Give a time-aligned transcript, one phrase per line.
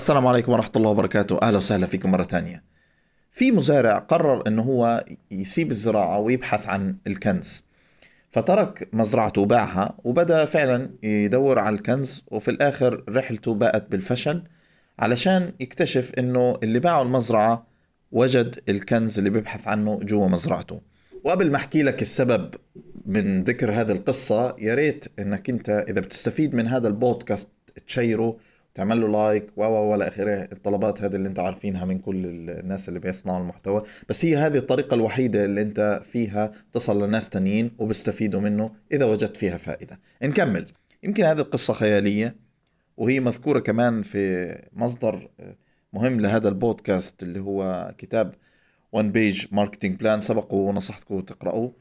[0.00, 1.38] السلام عليكم ورحمة الله وبركاته.
[1.42, 2.64] أهلا وسهلا فيكم مرة تانية
[3.30, 7.64] في مزارع قرر أنه هو يسيب الزراعة ويبحث عن الكنز
[8.30, 14.42] فترك مزرعته وباعها وبدأ فعلا يدور على الكنز وفي الآخر رحلته باءت بالفشل
[14.98, 17.66] علشان يكتشف أنه اللي باعوا المزرعة
[18.12, 20.80] وجد الكنز اللي بيبحث عنه جوا مزرعته.
[21.24, 22.54] وقبل ما أحكي لك السبب
[23.06, 27.48] من ذكر هذه القصة يا ريت إنك أنت إذا بتستفيد من هذا البودكاست
[27.86, 28.36] تشيره
[28.74, 30.48] تعمل له like و و والى آخره.
[30.52, 33.82] الطلبات هذه اللي أنت عارفينها من كل الناس اللي بيصنعوا المحتوى.
[34.08, 39.36] بس هي هذه الطريقة الوحيدة اللي أنت فيها تصل لناس تانيين وبيستفيدوا منه إذا وجدت
[39.36, 40.00] فيها فائدة.
[40.22, 40.66] نكمل.
[41.02, 42.36] يمكن هذه القصة خيالية
[42.96, 45.30] وهي مذكورة كمان في مصدر
[45.92, 48.34] مهم لهذا البودكاست اللي هو كتاب
[48.92, 51.72] One Page Marketing Plan سبق ونصحتكم تقرأوه.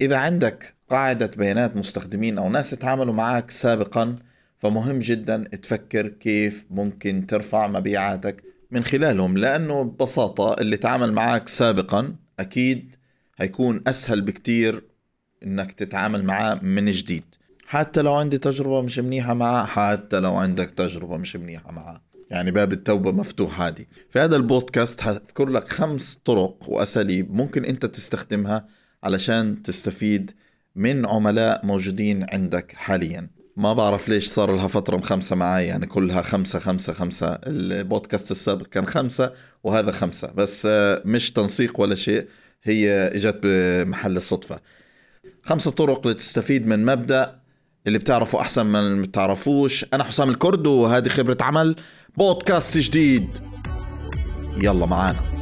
[0.00, 4.16] إذا عندك قاعدة بيانات مستخدمين أو ناس تعاملوا معك سابقا
[4.64, 12.16] فمهم جدا تفكر كيف ممكن ترفع مبيعاتك من خلالهم لأنه ببساطة اللي تعامل معك سابقا
[12.40, 12.94] أكيد
[13.36, 14.82] هيكون أسهل بكتير
[15.42, 17.24] إنك تتعامل معاه من جديد.
[17.66, 22.00] حتى لو عندي تجربة مش منيحة معاه حتى لو عندك تجربة مش منيحة معاه.
[22.30, 23.88] يعني باب التوبة مفتوح عادي.
[24.10, 28.66] في هذا البودكاست هذكر لك خمس طرق وأساليب ممكن أنت تستخدمها
[29.02, 30.30] علشان تستفيد
[30.76, 33.43] من عملاء موجودين عندك حاليا.
[33.56, 37.38] ما بعرف ليش صار لها فترة مخمسة معي يعني كلها خمسة خمسة خمسة.
[37.46, 39.32] البودكاست السابق كان خمسة
[39.64, 40.32] وهذا خمسة.
[40.32, 42.26] بس آه، مش تنسيق ولا شيء
[42.62, 44.60] هي إجت بمحل الصدفة.
[45.42, 47.40] خمسة طرق لتستفيد من مبدأ
[47.86, 49.86] اللي بتعرفه أحسن من اللي بتعرفوش.
[49.94, 51.76] أنا حسام الكرد وهذه خبرة عمل
[52.16, 53.38] بودكاست جديد.
[54.62, 55.33] يلا معانا.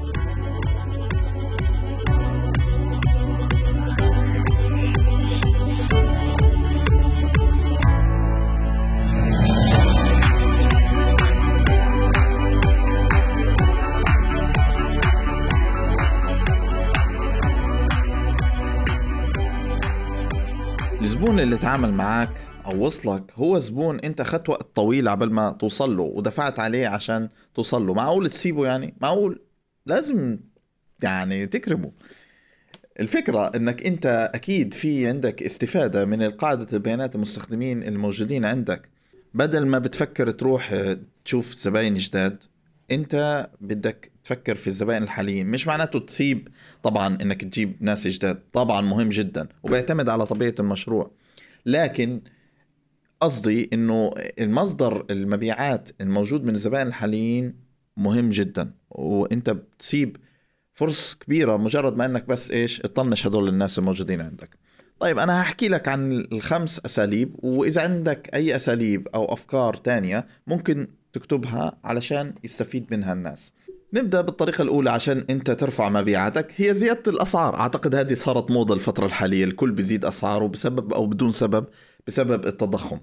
[21.42, 26.02] اللي تعامل معك أو وصلك هو زبون أنت اخذت وقت طويل عبال ما توصل له
[26.02, 29.42] ودفعت عليه عشان توصل له معقول تسيبه يعني؟ معقول.
[29.86, 30.38] لازم
[31.02, 31.92] يعني تكرمه.
[33.00, 38.88] الفكرة إنك أنت أكيد في عندك استفادة من قاعدة البيانات المستخدمين الموجودين عندك.
[39.34, 40.94] بدل ما بتفكر تروح
[41.24, 42.44] تشوف زباين جداد
[42.90, 45.46] أنت بدك تفكر في الزبائن الحاليين.
[45.46, 46.48] مش معناته تسيب
[46.82, 48.42] طبعا إنك تجيب ناس جداد.
[48.52, 51.21] طبعا مهم جدا وبيعتمد على طبيعة المشروع.
[51.66, 52.20] لكن
[53.20, 57.54] قصدي إنه المصدر المبيعات الموجود من الزبائن الحاليين
[57.96, 58.74] مهم جدا.
[58.90, 60.16] وإنت بتسيب
[60.74, 64.58] فرص كبيرة مجرد ما إنك بس إيش تطنش هدول الناس الموجودين عندك.
[65.00, 70.88] طيب أنا هحكي لك عن الخمس أساليب وإذا عندك أي أساليب أو أفكار تانية ممكن
[71.12, 73.52] تكتبها علشان يستفيد منها الناس.
[73.92, 76.52] نبدأ بالطريقة الأولى عشان أنت ترفع مبيعاتك.
[76.56, 77.56] هي زيادة الأسعار.
[77.56, 79.44] أعتقد هذه صارت موضة الفترة الحالية.
[79.44, 81.66] الكل بيزيد أسعاره بسبب أو بدون سبب
[82.06, 83.00] بسبب التضخم.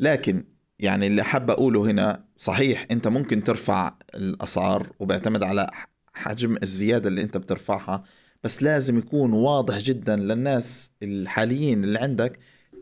[0.00, 0.44] لكن
[0.78, 5.70] يعني اللي حاب أقوله هنا صحيح أنت ممكن ترفع الأسعار وبيعتمد على
[6.14, 8.04] حجم الزيادة اللي أنت بترفعها
[8.44, 12.38] بس لازم يكون واضح جدا للناس الحاليين اللي عندك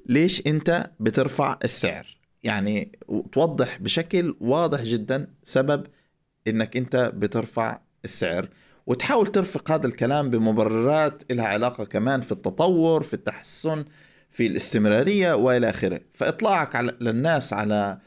[0.07, 2.19] ليش أنت بترفع السعر.
[2.43, 2.99] يعني
[3.33, 5.87] توضح بشكل واضح جدا سبب
[6.51, 8.49] إنك أنت بترفع السعر
[8.87, 13.85] وتحاول ترفق هذا الكلام بمبررات لها علاقة كمان في التطور في التحسن
[14.31, 16.01] في الاستمرارية وإلى آخره.
[16.15, 17.99] فإطلاعك على للناس على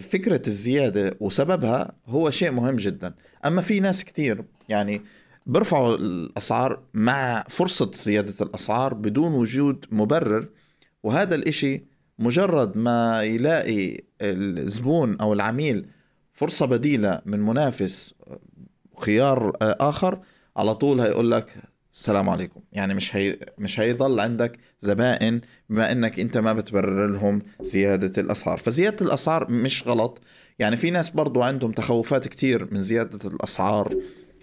[0.00, 3.14] فكرة الزيادة وسببها هو شيء مهم جدا.
[3.44, 5.02] أما في ناس كثير يعني
[5.46, 10.48] بيرفعوا الأسعار مع فرصة زيادة الأسعار بدون وجود مبرر
[11.02, 11.84] وهذا الإشي
[12.18, 15.86] مجرد ما يلاقي الزبون أو العميل
[16.34, 18.14] فرصة بديلة من منافس
[18.98, 20.20] خيار آخر
[20.56, 21.56] على طول هيقول لك
[21.94, 22.60] السلام عليكم.
[22.72, 25.40] يعني مش هي مش هيضل عندك زبائن
[25.70, 28.58] بما إنك أنت ما بتبرر لهم زيادة الأسعار.
[28.58, 30.20] فزيادة الأسعار مش غلط.
[30.58, 33.96] يعني في ناس برضو عندهم تخوفات كتير من زيادة الأسعار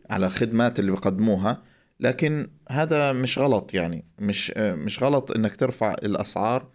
[0.10, 1.62] على الخدمات اللي بقدموها
[2.00, 3.74] لكن هذا مش غلط.
[3.74, 6.68] يعني مش مش غلط إنك ترفع الأسعار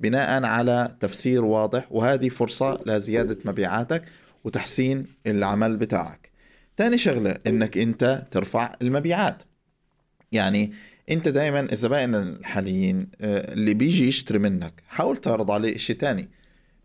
[0.00, 4.04] بناء على تفسير واضح وهذه فرصة لزيادة مبيعاتك.
[4.44, 6.30] وتحسين العمل بتاعك.
[6.76, 9.42] تاني شغلة إنك أنت ترفع المبيعات.
[10.32, 10.72] يعني
[11.10, 16.28] أنت دائما الزبائن الحاليين آه، اللي بيجي يشتري منك حاول تعرض عليه إشي تاني.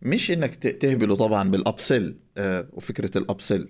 [0.01, 3.69] مش إنك تهبله طبعا بالأبسل آه، وفكرة الأبسل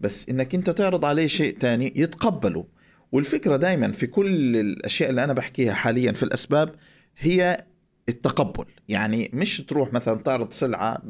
[0.00, 2.66] بس إنك أنت تعرض عليه شيء تاني يتقبله.
[3.12, 6.74] والفكرة دائما في كل الأشياء اللي أنا بحكيها حاليا في الأسباب
[7.18, 7.64] هي
[8.08, 8.64] التقبل.
[8.88, 11.02] يعني مش تروح مثلا تعرض سلعة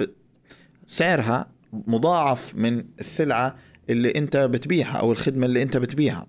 [0.86, 3.56] سعرها مضاعف من السلعة
[3.90, 6.26] اللي انت بتبيعها أو الخدمة اللي انت بتبيعها.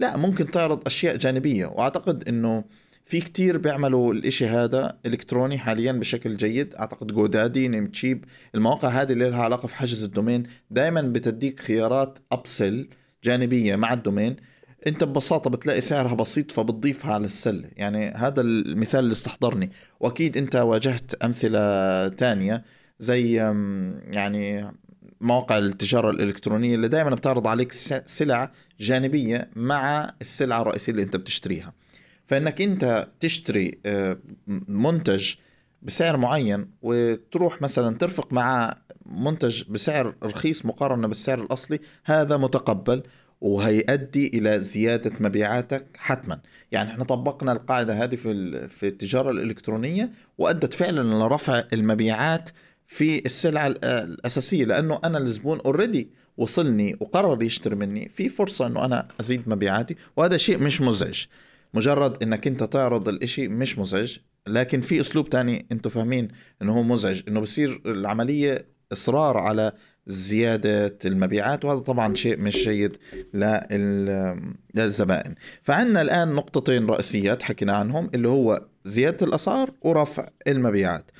[0.00, 2.64] لا ممكن تعرض أشياء جانبية وأعتقد إنه
[3.04, 6.74] في كتير بيعملوا الإشي هذا إلكتروني حاليا بشكل جيد.
[6.74, 8.24] أعتقد جودادي نيم تشيب
[8.54, 12.88] المواقع هذه اللي لها علاقة في حجز ال domain دائما بتديك خيارات upsell
[13.24, 14.36] جانبية مع ال domain.
[14.86, 17.68] أنت ببساطة بتلاقي سعرها بسيط فبتضيفها على السلة.
[17.76, 19.70] يعني هذا المثال اللي استحضرني.
[20.00, 22.64] وأكيد أنت واجهت أمثلة تانية.
[23.00, 23.34] زي
[24.12, 24.72] يعني
[25.20, 27.72] مواقع التجارة الإلكترونية اللي دائما بتعرض عليك
[28.06, 31.72] سلع جانبية مع السلعة الرئيسية اللي أنت بتشتريها.
[32.26, 33.78] فإنك أنت تشتري
[34.68, 35.34] منتج
[35.82, 38.76] بسعر معين وتروح مثلا ترفق مع
[39.06, 43.02] منتج بسعر رخيص مقارنة بالسعر الأصلي هذا متقبل
[43.40, 46.40] وهيؤدي إلى زيادة مبيعاتك حتما.
[46.72, 52.50] يعني إحنا طبقنا القاعدة هذه في في التجارة الإلكترونية وأدت فعلا لرفع المبيعات
[52.92, 58.08] في السلعة الأساسية لأنه أنا الزبون اوريدي وصلني وقرر يشتري مني.
[58.08, 61.24] في فرصة إنه أنا أزيد مبيعاتي وهذا شيء مش مزعج.
[61.74, 64.16] مجرد إنك أنت تعرض الإشي مش مزعج
[64.46, 66.28] لكن في أسلوب تاني أنتم فاهمين
[66.62, 69.72] إنه هو مزعج إنه بصير العملية إصرار على
[70.06, 72.96] زيادة المبيعات وهذا طبعا شيء مش جيد
[74.74, 75.34] للزبائن.
[75.62, 81.10] فعندنا الآن نقطتين رئيسيات حكينا عنهم اللي هو زيادة الأسعار ورفع المبيعات.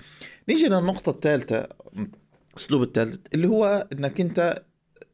[0.50, 1.68] نيجي للنقطة الثالثة
[2.54, 4.62] الأسلوب الثالث اللي هو أنك أنت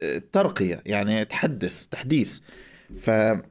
[0.02, 2.40] آه، ترقية يعني تحدث تحديث.
[3.00, 3.10] ف...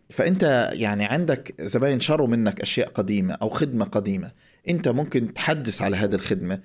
[0.10, 4.32] فأنت يعني عندك زباين شروا منك أشياء قديمة أو خدمة قديمة.
[4.70, 6.60] أنت ممكن تحدث على هذه الخدمة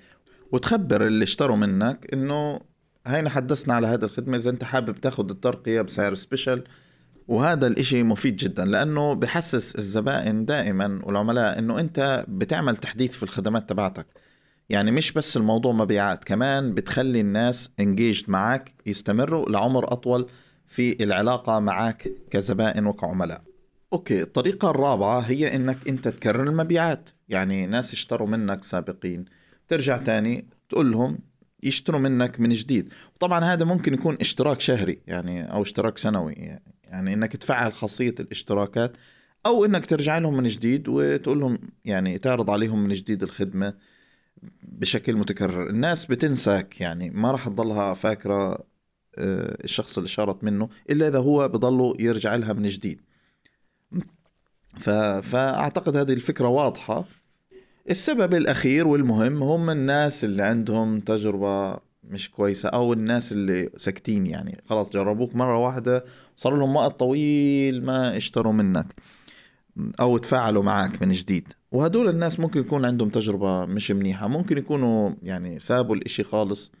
[0.51, 2.59] وتخبر اللي اشتروا منك إنه
[3.07, 6.63] هينا حدثنا على هذه الخدمة إذا أنت حابب تاخذ الترقية بسعر سبيشل
[7.27, 13.69] وهذا الإشي مفيد جدا لأنه بحسس الزبائن دائما والعملاء أنه أنت بتعمل تحديث في الخدمات
[13.69, 14.05] تبعتك.
[14.71, 20.27] يعني مش بس الموضوع مبيعات كمان بتخلي الناس انجيجد معك يستمروا لعمر أطول
[20.67, 23.41] في العلاقة معك كزبائن وكعملاء.
[23.93, 27.09] أوكي الطريقة الرابعة هي إنك أنت تكرر المبيعات.
[27.29, 29.25] يعني ناس اشتروا منك سابقين
[29.67, 31.19] ترجع تاني تقول لهم
[31.63, 32.93] يشتروا منك من جديد.
[33.19, 38.97] طبعا هذا ممكن يكون اشتراك شهري يعني أو اشتراك سنوي يعني إنك تفعل خاصية الاشتراكات
[39.45, 43.73] أو إنك ترجع لهم من جديد وتقول لهم يعني تعرض عليهم من جديد الخدمة.
[44.63, 45.69] بشكل متكرر.
[45.69, 48.51] الناس بتنساك يعني ما راح تضلها فاكرة
[49.17, 53.01] آه، الشخص اللي شارت منه إلا إذا هو بضله يرجع لها من جديد.
[55.21, 57.05] فأعتقد هذه الفكرة واضحة.
[57.89, 64.63] السبب الأخير والمهم هم الناس اللي عندهم تجربة مش كويسة أو الناس اللي ساكتين يعني.
[64.65, 66.05] خلاص جربوك مرة واحدة
[66.35, 68.93] صار لهم وقت طويل ما اشتروا منك.
[69.99, 71.53] أو تفاعلوا معك من جديد.
[71.71, 76.71] وهدول الناس ممكن يكون عندهم تجربة مش منيحة ممكن يكونوا يعني سابوا الإشي خالص.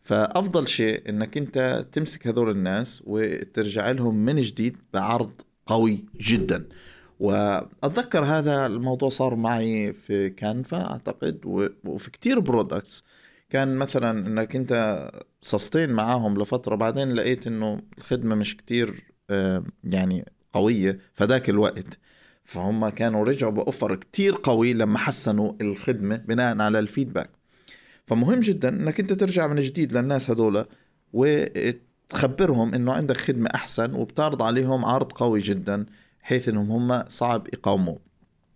[0.00, 5.30] فأفضل شيء إنك أنت تمسك هذول الناس وترجع لهم من جديد بعرض
[5.66, 6.68] قوي جدا.
[7.20, 11.40] وأتذكر هذا الموضوع صار معي في Canva أعتقد
[11.84, 13.04] وفي كتير products
[13.50, 15.10] كان مثلا إنك أنت
[15.42, 19.04] sustain معاهم لفترة بعدين لقيت إنه الخدمة مش كتير
[19.84, 20.24] يعني
[20.56, 21.98] قوية فذاك الوقت.
[22.44, 27.30] فهم كانوا رجعوا ب offer كتير قوي لما حسنوا الخدمة بناء على ال feedback.
[28.06, 30.64] فمهم جدا إنك أنت ترجع من جديد للناس هذول
[31.12, 35.86] وتخبرهم إنه عندك خدمة أحسن وبتعرض عليهم عرض قوي جدا
[36.20, 37.98] حيث إنهم هم صعب يقاوموه.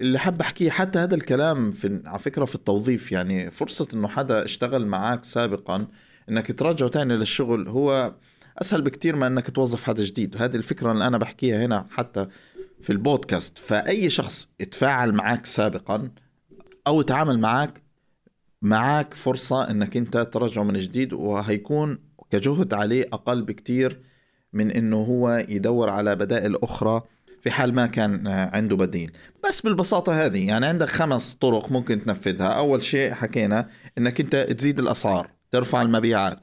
[0.00, 4.44] اللي حاب أحكيه حتى هذا الكلام في على فكرة في التوظيف يعني فرصة إنه حدا
[4.44, 5.86] اشتغل معك سابقا
[6.28, 8.14] إنك ترجعه تاني للشغل هو
[8.58, 10.36] أسهل بكتير من إنك توظف حدا جديد.
[10.36, 12.26] وهذه الفكرة اللي أنا بحكيها هنا حتى
[12.80, 13.58] في البودكاست.
[13.58, 16.10] فأي شخص يتفاعل معك سابقا
[16.86, 17.82] أو يتعامل معك
[18.62, 21.98] معك فرصة إنك أنت ترجعه من جديد وهيكون
[22.30, 24.00] كجهد عليه أقل بكتير
[24.52, 27.02] من إنه هو يدور على بدائل أخرى
[27.40, 29.12] في حال ما كان عنده بديل.
[29.48, 32.46] بس بالبساطة هذه يعني عندك خمس طرق ممكن تنفذها.
[32.46, 35.30] أول شيء حكينا أنك أنت تزيد الأسعار.
[35.50, 36.38] ترفع المبيعات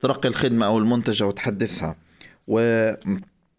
[0.00, 1.96] ترقي الخدمة أو المنتج وتحدثها.
[2.48, 2.90] و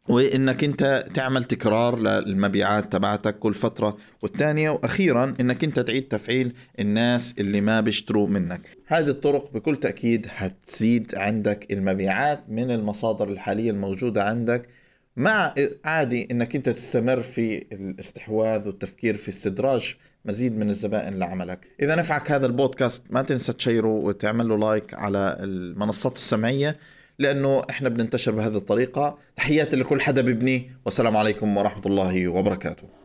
[0.10, 3.98] وإنك أنت تعمل تكرار للمبيعات تبعتك كل فترة.
[4.22, 8.62] والثانية وأخيرا إنك أنت تعيد تفعيل الناس اللي ما بيشتروا منك.
[8.88, 14.70] هذه الطرق بكل تأكيد هتزيد عندك المبيعات من المصادر الحالية الموجودة عندك.
[15.18, 15.54] مع
[15.86, 19.96] عادي إنك أنت تستمر في الاستحواذ والتفكير في استدراج
[20.26, 21.68] مزيد من الزبائن لعملك.
[21.82, 26.78] إذا نفعك هذا البودكاست ما تنسى تشيره وتعمل له لايك على المنصات السمعية
[27.20, 29.18] لأنه إحنا بننتشر بهذه الطريقة.
[29.36, 33.05] تحياتي لكل حدا ببني والسلام عليكم ورحمة الله وبركاته.